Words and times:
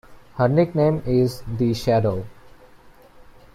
Her 0.37 0.47
nickname 0.49 1.03
is 1.05 1.43
"The 1.59 1.75
Shadow". 1.75 2.25